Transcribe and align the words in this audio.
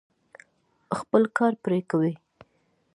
خپل 0.97 1.23
کار 1.37 1.53
پرې 1.63 1.79
کوي. 1.89 2.13